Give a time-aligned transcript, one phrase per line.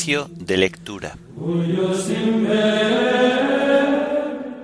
[0.00, 1.18] De lectura.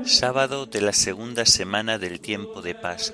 [0.02, 3.12] Sábado de la segunda semana del tiempo de paz.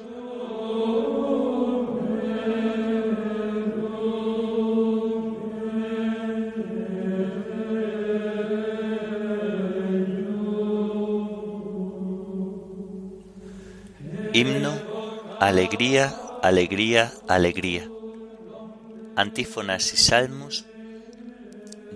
[14.33, 14.79] Himno,
[15.41, 17.91] alegría, alegría, alegría.
[19.17, 20.67] Antífonas y salmos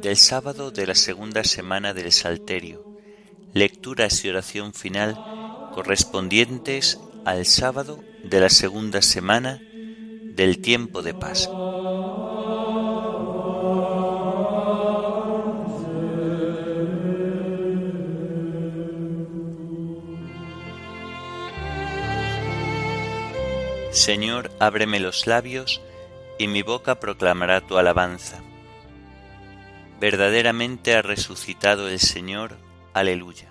[0.01, 2.85] del sábado de la segunda semana del Salterio,
[3.53, 5.17] lecturas y oración final
[5.75, 9.61] correspondientes al sábado de la segunda semana
[10.23, 11.49] del tiempo de paz.
[23.93, 25.81] Señor, ábreme los labios,
[26.39, 28.46] y mi boca proclamará tu alabanza.
[29.99, 32.59] Verdaderamente ha resucitado el Señor,
[32.93, 33.51] aleluya.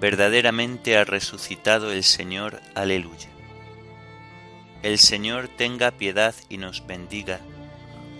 [0.00, 3.28] Verdaderamente ha resucitado el Señor, aleluya.
[4.82, 7.40] El Señor tenga piedad y nos bendiga,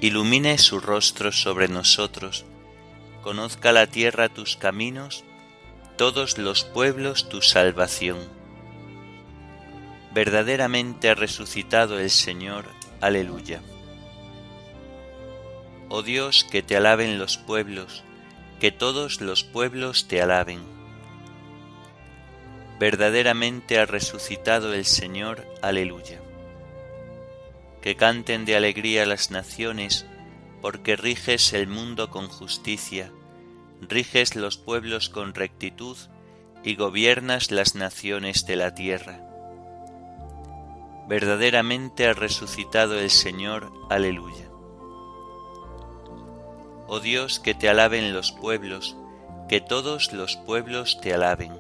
[0.03, 2.45] ilumine su rostro sobre nosotros,
[3.23, 5.25] conozca la tierra tus caminos,
[5.97, 8.19] todos los pueblos tu salvación.
[10.13, 12.67] Verdaderamente ha resucitado el Señor,
[13.01, 13.63] aleluya.
[15.99, 18.05] Oh Dios, que te alaben los pueblos,
[18.61, 20.61] que todos los pueblos te alaben.
[22.79, 26.21] Verdaderamente ha resucitado el Señor, aleluya.
[27.81, 30.05] Que canten de alegría las naciones,
[30.61, 33.11] porque riges el mundo con justicia,
[33.81, 35.97] riges los pueblos con rectitud
[36.63, 39.23] y gobiernas las naciones de la tierra.
[41.09, 44.56] Verdaderamente ha resucitado el Señor, aleluya.
[46.89, 48.97] Oh Dios, que te alaben los pueblos,
[49.49, 51.53] que todos los pueblos te alaben.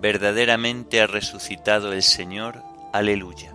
[0.00, 3.52] Verdaderamente ha resucitado el Señor, aleluya.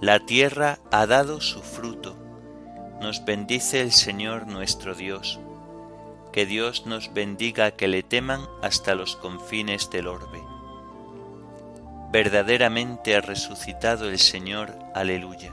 [0.00, 2.16] La tierra ha dado su fruto,
[3.00, 5.40] nos bendice el Señor nuestro Dios.
[6.32, 10.40] Que Dios nos bendiga que le teman hasta los confines del orbe.
[12.12, 15.52] Verdaderamente ha resucitado el Señor, aleluya.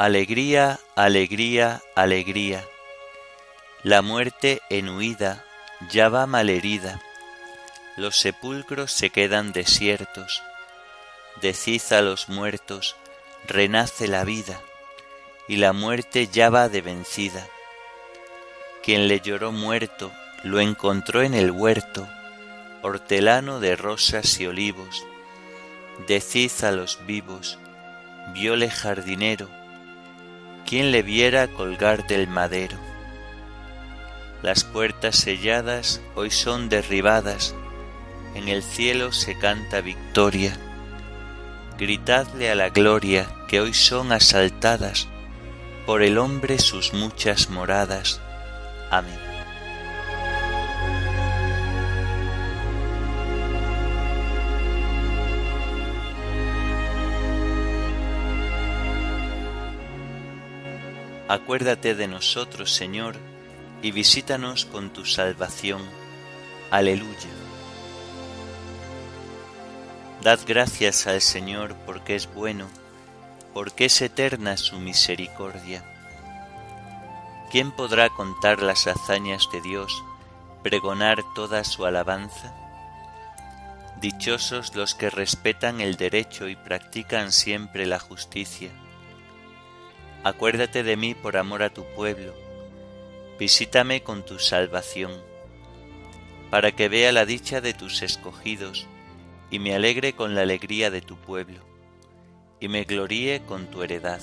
[0.00, 2.64] Alegría, alegría, alegría.
[3.82, 5.44] La muerte en huida
[5.90, 7.02] ya va malherida.
[7.96, 10.40] Los sepulcros se quedan desiertos.
[11.42, 12.94] Decid a los muertos,
[13.48, 14.60] renace la vida,
[15.48, 17.44] y la muerte ya va de vencida.
[18.84, 20.12] Quien le lloró muerto
[20.44, 22.06] lo encontró en el huerto,
[22.82, 25.04] hortelano de rosas y olivos.
[26.06, 27.58] Decid a los vivos,
[28.32, 29.57] viole jardinero,
[30.68, 32.76] ¿Quién le viera colgar del madero?
[34.42, 37.54] Las puertas selladas hoy son derribadas,
[38.34, 40.54] en el cielo se canta victoria.
[41.78, 45.08] Gritadle a la gloria que hoy son asaltadas
[45.86, 48.20] por el hombre sus muchas moradas.
[48.90, 49.27] Amén.
[61.28, 63.14] Acuérdate de nosotros, Señor,
[63.82, 65.82] y visítanos con tu salvación.
[66.70, 67.28] Aleluya.
[70.22, 72.66] Dad gracias al Señor porque es bueno,
[73.52, 75.84] porque es eterna su misericordia.
[77.50, 80.02] ¿Quién podrá contar las hazañas de Dios,
[80.62, 82.54] pregonar toda su alabanza?
[84.00, 88.70] Dichosos los que respetan el derecho y practican siempre la justicia
[90.28, 92.34] Acuérdate de mí por amor a tu pueblo,
[93.38, 95.10] visítame con tu salvación,
[96.50, 98.86] para que vea la dicha de tus escogidos
[99.50, 101.62] y me alegre con la alegría de tu pueblo,
[102.60, 104.20] y me gloríe con tu heredad.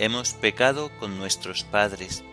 [0.00, 2.24] Hemos pecado con nuestros padres,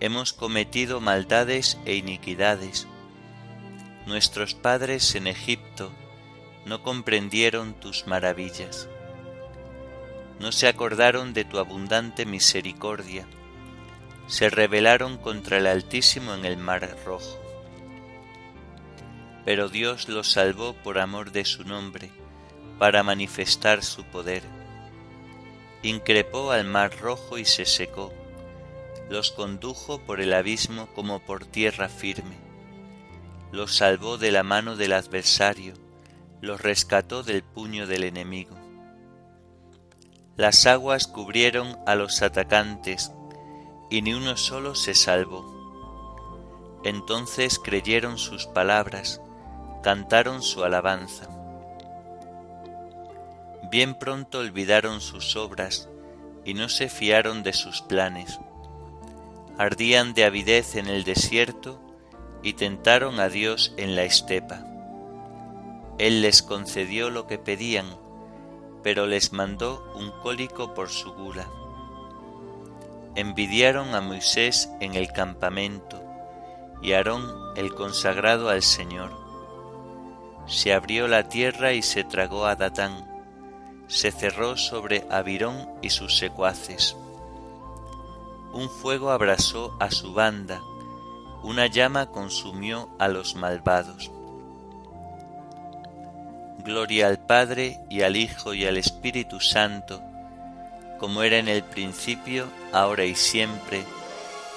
[0.00, 2.88] hemos cometido maldades e iniquidades.
[4.04, 5.92] Nuestros padres en Egipto
[6.64, 8.88] no comprendieron tus maravillas
[10.40, 13.26] no se acordaron de tu abundante misericordia,
[14.26, 17.40] se rebelaron contra el Altísimo en el mar rojo.
[19.44, 22.10] Pero Dios los salvó por amor de su nombre,
[22.78, 24.42] para manifestar su poder.
[25.82, 28.12] Increpó al mar rojo y se secó,
[29.08, 32.36] los condujo por el abismo como por tierra firme,
[33.52, 35.74] los salvó de la mano del adversario,
[36.42, 38.65] los rescató del puño del enemigo.
[40.36, 43.10] Las aguas cubrieron a los atacantes,
[43.88, 45.56] y ni uno solo se salvó.
[46.84, 49.22] Entonces creyeron sus palabras,
[49.82, 51.28] cantaron su alabanza.
[53.70, 55.88] Bien pronto olvidaron sus obras
[56.44, 58.38] y no se fiaron de sus planes.
[59.56, 61.80] Ardían de avidez en el desierto
[62.42, 64.64] y tentaron a Dios en la estepa.
[65.98, 67.86] Él les concedió lo que pedían,
[68.86, 71.48] pero les mandó un cólico por su gula.
[73.16, 76.00] Envidiaron a Moisés en el campamento
[76.80, 79.10] y Aarón el consagrado al Señor.
[80.46, 83.04] Se abrió la tierra y se tragó a Datán,
[83.88, 86.96] se cerró sobre Abirón y sus secuaces.
[88.52, 90.62] Un fuego abrasó a su banda,
[91.42, 94.12] una llama consumió a los malvados.
[96.66, 100.02] Gloria al Padre y al Hijo y al Espíritu Santo,
[100.98, 103.84] como era en el principio, ahora y siempre,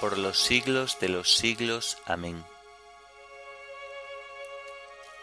[0.01, 2.00] por los siglos de los siglos.
[2.07, 2.44] Amén.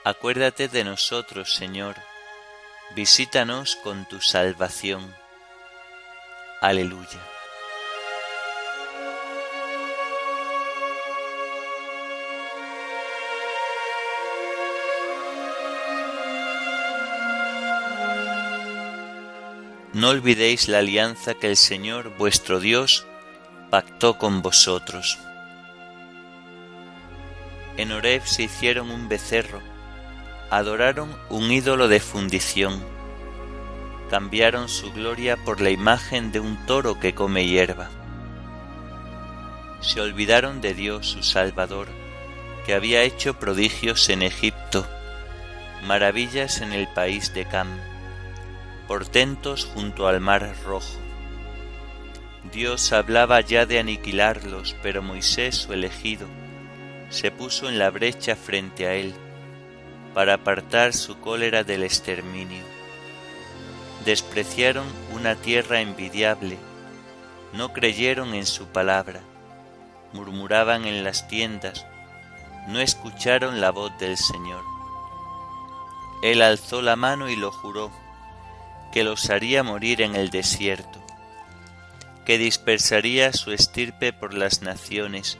[0.04, 1.96] Acuérdate de nosotros, Señor,
[2.94, 5.12] visítanos con tu salvación.
[6.60, 7.35] Aleluya.
[19.96, 23.06] No olvidéis la alianza que el Señor vuestro Dios
[23.70, 25.18] pactó con vosotros.
[27.78, 29.62] En Horeb se hicieron un becerro,
[30.50, 32.78] adoraron un ídolo de fundición,
[34.10, 37.88] cambiaron su gloria por la imagen de un toro que come hierba.
[39.80, 41.88] Se olvidaron de Dios su Salvador,
[42.66, 44.86] que había hecho prodigios en Egipto,
[45.84, 47.95] maravillas en el país de Cam
[48.86, 51.00] portentos junto al mar rojo.
[52.52, 56.26] Dios hablaba ya de aniquilarlos, pero Moisés, su elegido,
[57.10, 59.14] se puso en la brecha frente a él,
[60.14, 62.62] para apartar su cólera del exterminio.
[64.04, 66.56] Despreciaron una tierra envidiable,
[67.52, 69.20] no creyeron en su palabra,
[70.12, 71.84] murmuraban en las tiendas,
[72.68, 74.62] no escucharon la voz del Señor.
[76.22, 77.90] Él alzó la mano y lo juró,
[78.92, 81.04] que los haría morir en el desierto,
[82.24, 85.38] que dispersaría su estirpe por las naciones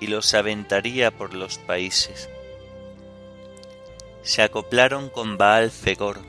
[0.00, 2.28] y los aventaría por los países.
[4.22, 6.20] Se acoplaron con Baal Fegor,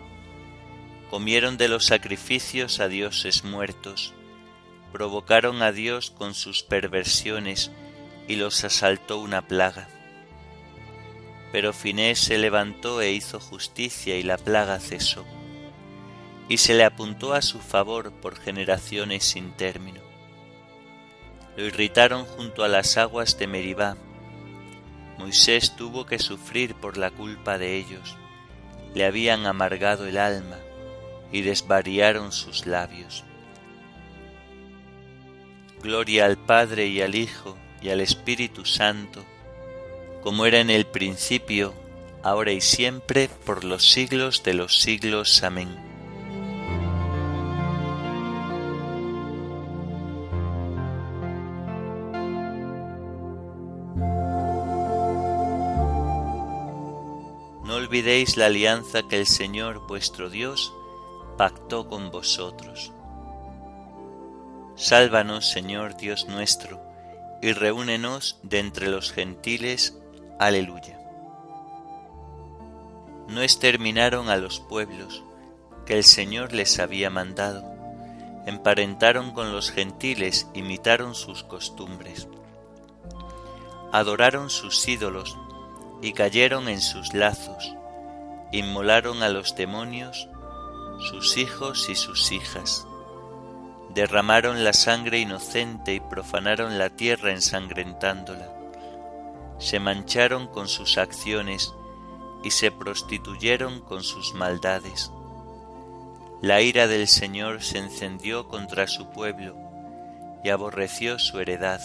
[1.10, 4.14] comieron de los sacrificios a dioses muertos,
[4.92, 7.72] provocaron a Dios con sus perversiones
[8.28, 9.90] y los asaltó una plaga.
[11.52, 15.26] Pero Finés se levantó e hizo justicia y la plaga cesó
[16.50, 20.02] y se le apuntó a su favor por generaciones sin término.
[21.56, 23.98] Lo irritaron junto a las aguas de Meribá.
[25.18, 28.16] Moisés tuvo que sufrir por la culpa de ellos.
[28.94, 30.58] Le habían amargado el alma
[31.32, 33.24] y desvariaron sus labios.
[35.82, 39.24] Gloria al Padre y al Hijo y al Espíritu Santo,
[40.22, 41.74] como era en el principio,
[42.24, 45.44] ahora y siempre, por los siglos de los siglos.
[45.44, 45.87] Amén.
[57.98, 60.72] Olvidéis la alianza que el Señor vuestro Dios
[61.36, 62.92] pactó con vosotros.
[64.76, 66.80] Sálvanos, Señor Dios nuestro,
[67.42, 69.98] y reúnenos de entre los gentiles.
[70.38, 71.00] Aleluya.
[73.30, 75.24] No exterminaron a los pueblos
[75.88, 77.64] que el Señor les había mandado,
[78.46, 82.28] emparentaron con los gentiles, imitaron sus costumbres,
[83.92, 85.36] adoraron sus ídolos
[86.04, 87.74] y cayeron en sus lazos,
[88.52, 90.30] inmolaron a los demonios,
[91.00, 92.88] sus hijos y sus hijas.
[93.94, 98.54] Derramaron la sangre inocente y profanaron la tierra ensangrentándola.
[99.60, 101.74] Se mancharon con sus acciones
[102.44, 105.12] y se prostituyeron con sus maldades.
[106.42, 109.56] La ira del Señor se encendió contra su pueblo
[110.44, 111.82] y aborreció su heredad.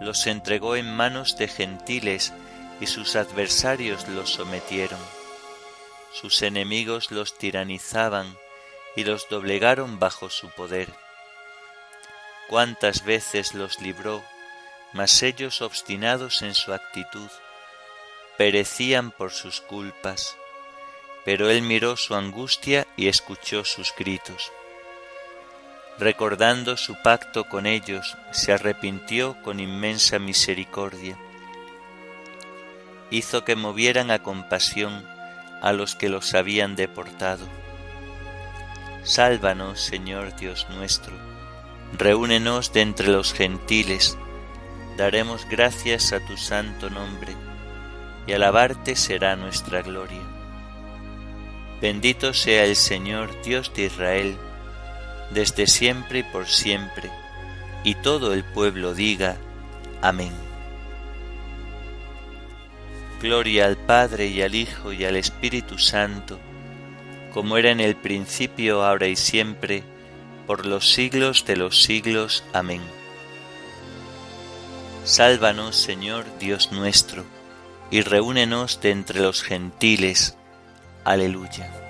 [0.00, 2.32] Los entregó en manos de gentiles
[2.80, 5.00] y sus adversarios los sometieron.
[6.18, 8.38] Sus enemigos los tiranizaban
[8.96, 10.88] y los doblegaron bajo su poder.
[12.48, 14.24] Cuántas veces los libró,
[14.94, 17.28] mas ellos obstinados en su actitud,
[18.38, 20.38] perecían por sus culpas.
[21.26, 24.52] Pero él miró su angustia y escuchó sus gritos.
[25.98, 31.18] Recordando su pacto con ellos, se arrepintió con inmensa misericordia.
[33.10, 35.15] Hizo que movieran a compasión
[35.66, 37.44] a los que los habían deportado.
[39.02, 41.12] Sálvanos, Señor Dios nuestro,
[41.98, 44.16] reúnenos de entre los gentiles,
[44.96, 47.34] daremos gracias a tu santo nombre,
[48.28, 50.22] y alabarte será nuestra gloria.
[51.80, 54.36] Bendito sea el Señor Dios de Israel,
[55.32, 57.10] desde siempre y por siempre,
[57.82, 59.36] y todo el pueblo diga,
[60.00, 60.45] Amén.
[63.20, 66.38] Gloria al Padre y al Hijo y al Espíritu Santo,
[67.32, 69.82] como era en el principio, ahora y siempre,
[70.46, 72.44] por los siglos de los siglos.
[72.52, 72.82] Amén.
[75.04, 77.24] Sálvanos, Señor Dios nuestro,
[77.90, 80.36] y reúnenos de entre los gentiles.
[81.04, 81.85] Aleluya.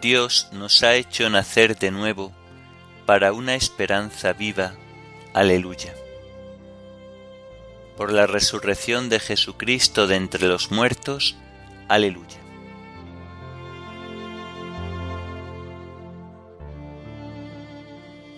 [0.00, 2.32] Dios nos ha hecho nacer de nuevo
[3.04, 4.72] para una esperanza viva.
[5.34, 5.94] Aleluya.
[7.98, 11.36] Por la resurrección de Jesucristo de entre los muertos.
[11.88, 12.38] Aleluya.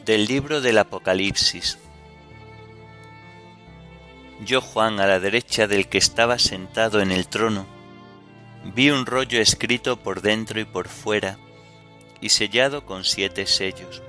[0.04, 1.78] Del libro del Apocalipsis.
[4.44, 7.66] Yo, Juan, a la derecha del que estaba sentado en el trono,
[8.74, 11.38] vi un rollo escrito por dentro y por fuera,
[12.22, 14.00] y sellado con siete sellos.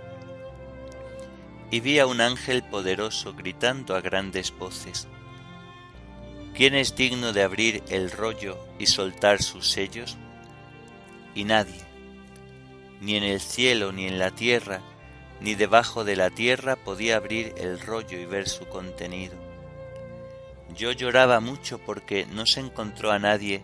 [1.71, 5.07] Y vi a un ángel poderoso gritando a grandes voces,
[6.53, 10.17] ¿quién es digno de abrir el rollo y soltar sus sellos?
[11.33, 11.81] Y nadie,
[13.01, 14.81] ni en el cielo, ni en la tierra,
[15.41, 19.35] ni debajo de la tierra podía abrir el rollo y ver su contenido.
[20.77, 23.63] Yo lloraba mucho porque no se encontró a nadie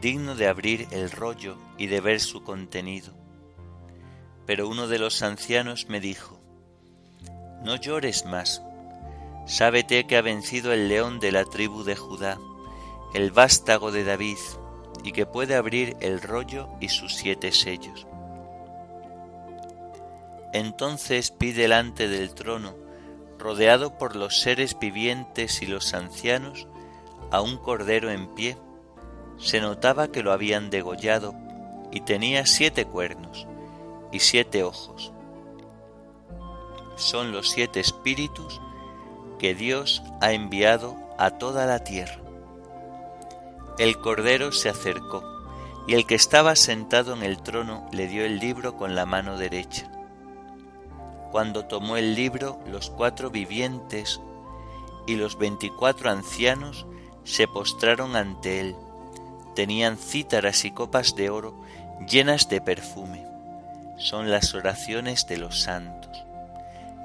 [0.00, 3.23] digno de abrir el rollo y de ver su contenido.
[4.46, 6.38] Pero uno de los ancianos me dijo,
[7.62, 8.62] No llores más,
[9.46, 12.38] sábete que ha vencido el león de la tribu de Judá,
[13.14, 14.36] el vástago de David,
[15.02, 18.06] y que puede abrir el rollo y sus siete sellos.
[20.52, 22.76] Entonces vi delante del trono,
[23.38, 26.68] rodeado por los seres vivientes y los ancianos,
[27.30, 28.56] a un cordero en pie.
[29.38, 31.34] Se notaba que lo habían degollado
[31.90, 33.48] y tenía siete cuernos
[34.14, 35.12] y siete ojos.
[36.94, 38.60] Son los siete espíritus
[39.40, 42.20] que Dios ha enviado a toda la tierra.
[43.76, 45.24] El Cordero se acercó,
[45.88, 49.36] y el que estaba sentado en el trono le dio el libro con la mano
[49.36, 49.90] derecha.
[51.32, 54.20] Cuando tomó el libro, los cuatro vivientes
[55.08, 56.86] y los veinticuatro ancianos
[57.24, 58.76] se postraron ante él.
[59.56, 61.60] Tenían cítaras y copas de oro
[62.08, 63.33] llenas de perfume
[63.98, 66.24] son las oraciones de los santos,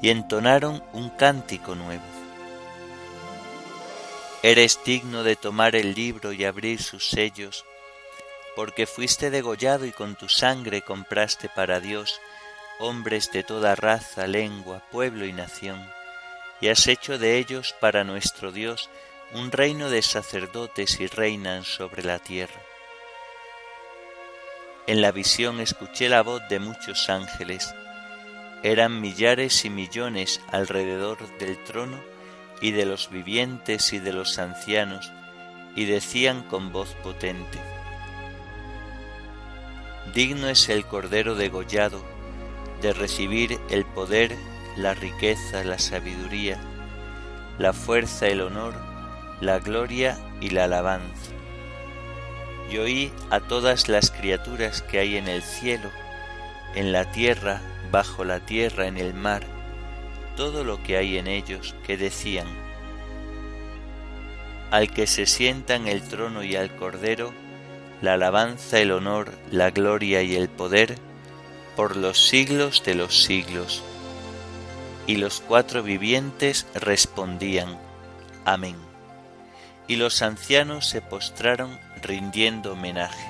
[0.02, 2.04] y entonaron un cántico nuevo.
[4.42, 7.66] Eres digno de tomar el libro y abrir sus sellos,
[8.56, 12.20] porque fuiste degollado y con tu sangre compraste para Dios
[12.80, 15.86] hombres de toda raza, lengua, pueblo y nación,
[16.62, 18.90] y has hecho de ellos para nuestro Dios
[19.34, 22.69] un reino de sacerdotes y reinan sobre la tierra.
[24.90, 27.76] En la visión escuché la voz de muchos ángeles.
[28.64, 32.00] Eran millares y millones alrededor del trono
[32.60, 35.14] y de los vivientes y de los ancianos,
[35.76, 37.60] y decían con voz potente,
[40.16, 42.04] Digno es el Cordero degollado
[42.82, 44.36] de recibir el poder,
[44.76, 46.60] la riqueza, la sabiduría,
[47.60, 48.74] la fuerza, el honor,
[49.40, 51.39] la gloria y la alabanza
[52.70, 55.90] y oí a todas las criaturas que hay en el cielo,
[56.76, 57.62] en la tierra,
[57.92, 59.44] bajo la tierra, en el mar,
[60.36, 62.48] todo lo que hay en ellos, que decían,
[64.72, 67.34] al que se sienta en el trono y al Cordero,
[68.02, 70.96] la alabanza, el honor, la gloria y el poder,
[71.76, 73.84] por los siglos de los siglos.
[75.08, 77.80] Y los cuatro vivientes respondían,
[78.46, 78.89] Amén.
[79.90, 83.28] Y los ancianos se postraron rindiendo homenaje.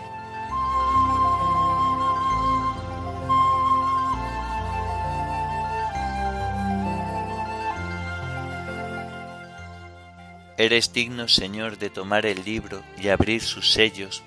[10.57, 14.21] Eres digno, Señor, de tomar el libro y abrir sus sellos,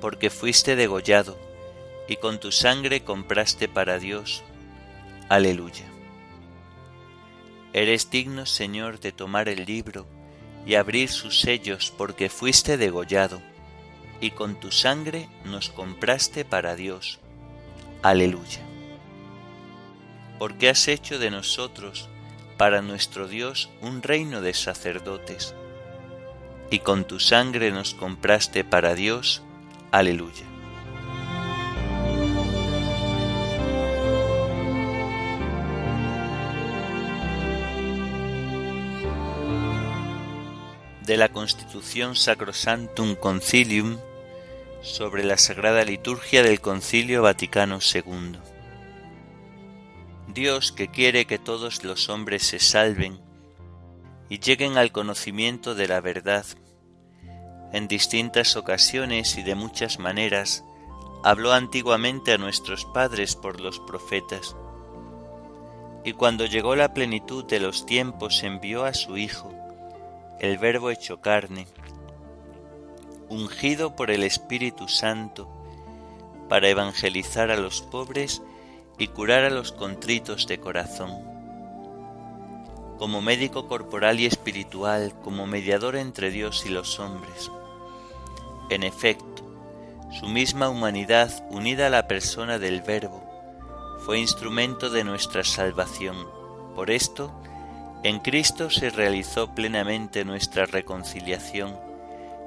[0.00, 1.38] porque fuiste degollado
[2.08, 4.42] y con tu sangre compraste para Dios.
[5.28, 5.84] Aleluya.
[7.74, 10.06] Eres digno, Señor, de tomar el libro
[10.68, 13.40] y abrir sus sellos, porque fuiste degollado
[14.20, 17.20] y con tu sangre nos compraste para Dios.
[18.02, 18.60] Aleluya.
[20.38, 22.10] Porque has hecho de nosotros
[22.58, 25.54] para nuestro Dios un reino de sacerdotes,
[26.70, 29.42] y con tu sangre nos compraste para Dios.
[29.90, 30.47] Aleluya.
[41.08, 43.96] De la Constitución Sacrosantum Concilium
[44.82, 48.38] sobre la Sagrada Liturgia del Concilio Vaticano II.
[50.34, 53.22] Dios que quiere que todos los hombres se salven
[54.28, 56.44] y lleguen al conocimiento de la verdad,
[57.72, 60.62] en distintas ocasiones y de muchas maneras,
[61.24, 64.54] habló antiguamente a nuestros padres por los profetas.
[66.04, 69.57] Y cuando llegó la plenitud de los tiempos envió a su Hijo,
[70.40, 71.66] el Verbo hecho carne,
[73.28, 75.48] ungido por el Espíritu Santo,
[76.48, 78.42] para evangelizar a los pobres
[78.98, 81.12] y curar a los contritos de corazón.
[82.98, 87.50] Como médico corporal y espiritual, como mediador entre Dios y los hombres.
[88.70, 89.44] En efecto,
[90.18, 93.22] su misma humanidad unida a la persona del Verbo
[94.04, 96.16] fue instrumento de nuestra salvación.
[96.74, 97.32] Por esto,
[98.04, 101.76] en Cristo se realizó plenamente nuestra reconciliación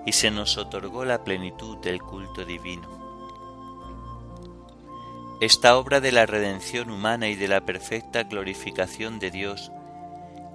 [0.06, 2.90] y se nos otorgó la plenitud del culto divino.
[5.42, 9.72] Esta obra de la redención humana y de la perfecta glorificación de Dios,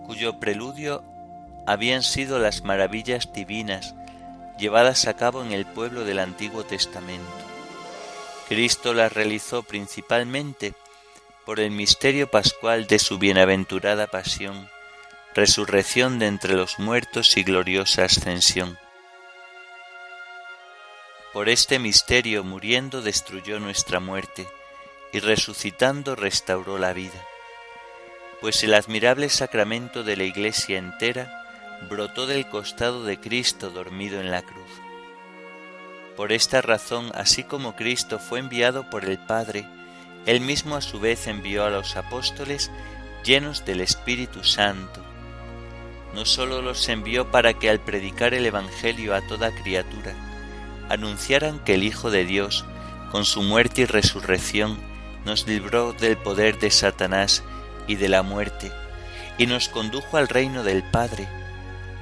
[0.07, 1.03] cuyo preludio
[1.67, 3.95] habían sido las maravillas divinas
[4.59, 7.27] llevadas a cabo en el pueblo del Antiguo Testamento.
[8.49, 10.73] Cristo las realizó principalmente
[11.45, 14.69] por el misterio pascual de su bienaventurada pasión,
[15.37, 18.79] resurrección de entre los muertos y gloriosa ascensión.
[21.35, 24.49] Por este misterio muriendo destruyó nuestra muerte,
[25.13, 27.23] y resucitando restauró la vida,
[28.41, 31.45] pues el admirable sacramento de la Iglesia entera
[31.91, 34.71] brotó del costado de Cristo dormido en la cruz.
[36.17, 39.67] Por esta razón, así como Cristo fue enviado por el Padre,
[40.25, 42.71] Él mismo a su vez envió a los apóstoles
[43.23, 45.05] llenos del Espíritu Santo.
[46.17, 50.15] No sólo los envió para que al predicar el Evangelio a toda criatura,
[50.89, 52.65] anunciaran que el Hijo de Dios,
[53.13, 54.79] con su muerte y resurrección,
[55.27, 57.45] nos libró del poder de Satanás
[57.87, 58.73] y de la muerte,
[59.37, 61.29] y nos condujo al reino del Padre,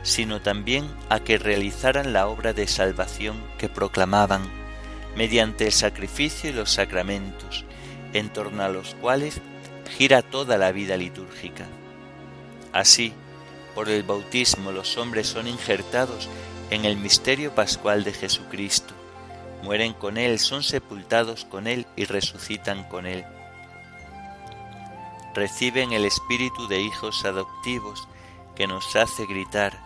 [0.05, 4.42] sino también a que realizaran la obra de salvación que proclamaban,
[5.16, 7.64] mediante el sacrificio y los sacramentos,
[8.12, 9.40] en torno a los cuales
[9.98, 11.64] gira toda la vida litúrgica.
[12.72, 13.12] Así,
[13.74, 16.28] por el bautismo los hombres son injertados
[16.70, 18.94] en el misterio pascual de Jesucristo,
[19.62, 23.24] mueren con Él, son sepultados con Él y resucitan con Él.
[25.34, 28.06] Reciben el espíritu de hijos adoptivos
[28.54, 29.78] que nos hace gritar,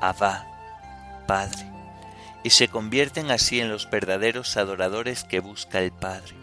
[0.00, 0.46] Abba,
[1.26, 1.70] Padre,
[2.42, 6.34] y se convierten así en los verdaderos adoradores que busca el Padre.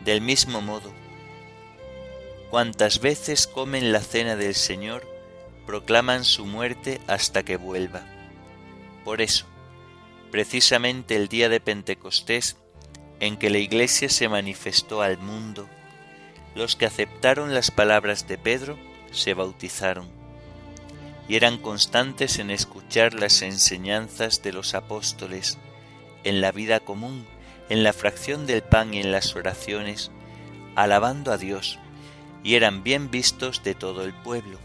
[0.00, 0.92] Del mismo modo,
[2.50, 5.09] cuantas veces comen la cena del Señor,
[5.70, 8.02] proclaman su muerte hasta que vuelva.
[9.04, 9.46] Por eso,
[10.32, 12.56] precisamente el día de Pentecostés,
[13.20, 15.68] en que la Iglesia se manifestó al mundo,
[16.56, 18.76] los que aceptaron las palabras de Pedro
[19.12, 20.08] se bautizaron
[21.28, 25.56] y eran constantes en escuchar las enseñanzas de los apóstoles,
[26.24, 27.24] en la vida común,
[27.68, 30.10] en la fracción del pan y en las oraciones,
[30.74, 31.78] alabando a Dios,
[32.42, 34.58] y eran bien vistos de todo el pueblo.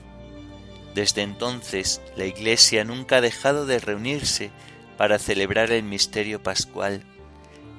[0.96, 4.50] Desde entonces la Iglesia nunca ha dejado de reunirse
[4.98, 7.04] para celebrar el misterio pascual,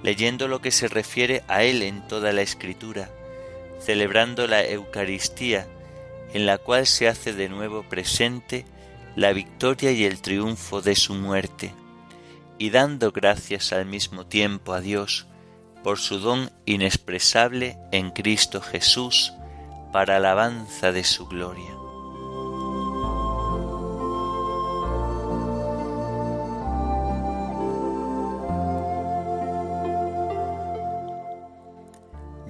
[0.02, 3.08] leyendo lo que se refiere a él en toda la escritura,
[3.80, 5.66] celebrando la Eucaristía,
[6.34, 8.66] en la cual se hace de nuevo presente
[9.16, 11.72] la victoria y el triunfo de su muerte,
[12.58, 15.26] y dando gracias al mismo tiempo a Dios
[15.82, 19.32] por su don inexpresable en Cristo Jesús,
[19.90, 21.85] para alabanza de su gloria.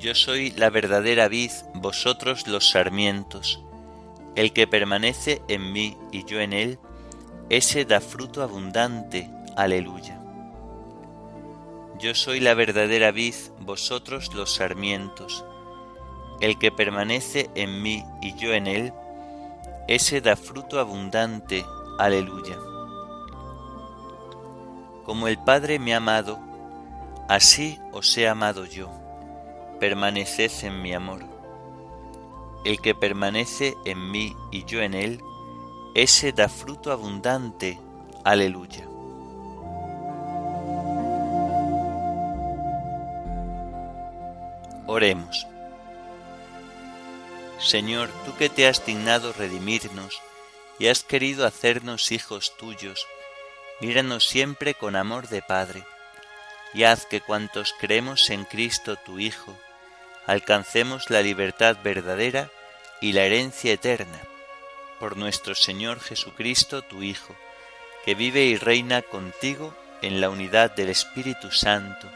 [0.07, 3.61] Yo soy la verdadera vid, vosotros los sarmientos.
[4.37, 6.79] El que permanece en mí y yo en él,
[7.49, 9.29] ese da fruto abundante.
[9.57, 10.23] Aleluya.
[11.99, 15.45] Yo soy la verdadera vid, vosotros los sarmientos.
[16.41, 18.93] El que permanece en mí y yo en él,
[19.89, 21.67] ese da fruto abundante.
[21.99, 22.57] Aleluya.
[25.05, 26.39] Como el Padre me ha amado,
[27.29, 29.06] así os he amado yo.
[29.81, 31.25] Permaneced en mi amor.
[32.65, 35.21] El que permanece en mí y yo en él,
[35.95, 37.79] ese da fruto abundante.
[38.25, 38.89] Aleluya.
[44.87, 45.47] Oremos.
[47.59, 50.21] Señor, tú que te has dignado redimirnos
[50.79, 53.07] y has querido hacernos hijos tuyos,
[53.81, 55.85] míranos siempre con amor de Padre,
[56.73, 59.57] y haz que cuantos creemos en Cristo tu Hijo,
[60.27, 62.51] alcancemos la libertad verdadera
[63.01, 64.21] y la herencia eterna,
[64.99, 67.35] por nuestro Señor Jesucristo tu Hijo,
[68.05, 72.09] que vive y reina contigo en la unidad del Espíritu Santo,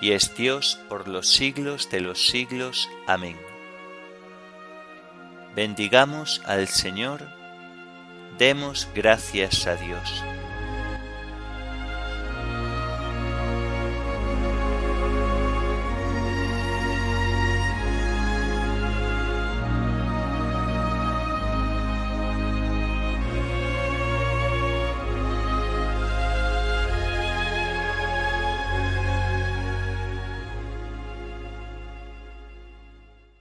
[0.00, 2.88] y es Dios por los siglos de los siglos.
[3.06, 3.38] Amén.
[5.54, 7.26] Bendigamos al Señor,
[8.38, 10.22] demos gracias a Dios.